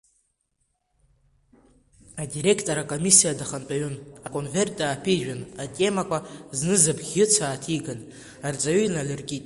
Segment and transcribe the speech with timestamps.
[2.23, 3.95] Адиректор акомиссиа дахантәаҩын,
[4.27, 6.17] аконверт ааԥижәан, атемақәа
[6.57, 7.99] зныз абӷьыц ааҭиган,
[8.47, 9.39] арҵаҩы иналиркит.